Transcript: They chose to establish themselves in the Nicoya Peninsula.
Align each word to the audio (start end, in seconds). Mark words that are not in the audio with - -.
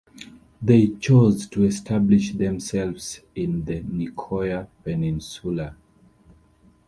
They 0.59 0.87
chose 0.99 1.45
to 1.49 1.63
establish 1.63 2.31
themselves 2.33 3.19
in 3.35 3.63
the 3.65 3.83
Nicoya 3.83 4.67
Peninsula. 4.83 5.75